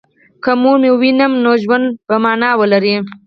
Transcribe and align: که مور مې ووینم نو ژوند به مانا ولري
که 0.43 0.51
مور 0.61 0.75
مې 0.81 0.89
ووینم 0.93 1.31
نو 1.43 1.51
ژوند 1.63 1.85
به 2.07 2.15
مانا 2.23 2.49
ولري 2.61 2.95